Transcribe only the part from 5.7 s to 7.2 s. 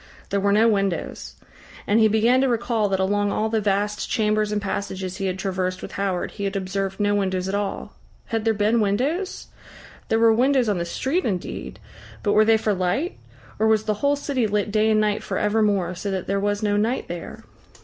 with Howard he had observed no